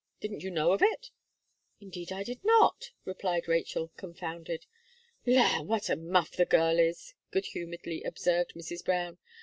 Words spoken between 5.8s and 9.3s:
a muff the girl is!" good humouredly observed Mrs. Brown.